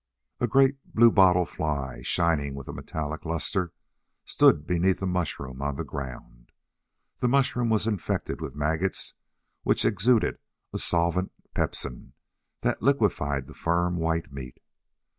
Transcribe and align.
A 0.39 0.47
great 0.47 0.79
bluebottle 0.95 1.45
fly, 1.45 2.01
shining 2.01 2.55
with 2.55 2.67
a 2.67 2.73
metallic 2.73 3.23
lustre, 3.23 3.71
stood 4.25 4.65
beneath 4.65 4.99
a 5.03 5.05
mushroom 5.05 5.61
on 5.61 5.75
the 5.75 5.83
ground. 5.83 6.51
The 7.19 7.27
mushroom 7.27 7.69
was 7.69 7.85
infected 7.85 8.41
with 8.41 8.55
maggots 8.55 9.13
which 9.61 9.85
exuded 9.85 10.39
a 10.73 10.79
solvent 10.79 11.31
pepsin 11.53 12.13
that 12.61 12.81
liquefied 12.81 13.45
the 13.45 13.53
firm 13.53 13.95
white 13.97 14.33
meat. 14.33 14.57